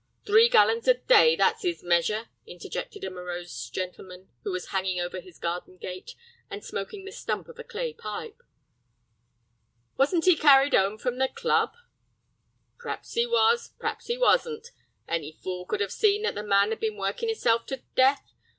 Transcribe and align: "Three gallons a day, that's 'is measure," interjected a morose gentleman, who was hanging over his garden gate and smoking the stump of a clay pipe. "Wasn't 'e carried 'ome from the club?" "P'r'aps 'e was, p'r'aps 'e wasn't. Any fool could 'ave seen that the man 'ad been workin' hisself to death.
"Three 0.25 0.49
gallons 0.49 0.87
a 0.87 0.95
day, 0.95 1.35
that's 1.35 1.63
'is 1.63 1.83
measure," 1.83 2.29
interjected 2.47 3.03
a 3.03 3.11
morose 3.11 3.69
gentleman, 3.69 4.29
who 4.43 4.51
was 4.51 4.69
hanging 4.69 4.99
over 4.99 5.19
his 5.19 5.37
garden 5.37 5.77
gate 5.77 6.15
and 6.49 6.65
smoking 6.65 7.05
the 7.05 7.11
stump 7.11 7.47
of 7.47 7.59
a 7.59 7.63
clay 7.63 7.93
pipe. 7.93 8.41
"Wasn't 9.97 10.27
'e 10.27 10.35
carried 10.35 10.73
'ome 10.73 10.97
from 10.97 11.19
the 11.19 11.27
club?" 11.27 11.75
"P'r'aps 12.79 13.15
'e 13.15 13.27
was, 13.27 13.73
p'r'aps 13.79 14.09
'e 14.09 14.17
wasn't. 14.17 14.71
Any 15.07 15.33
fool 15.33 15.67
could 15.67 15.83
'ave 15.83 15.89
seen 15.91 16.23
that 16.23 16.33
the 16.33 16.41
man 16.41 16.71
'ad 16.71 16.79
been 16.79 16.97
workin' 16.97 17.29
hisself 17.29 17.67
to 17.67 17.83
death. 17.93 18.33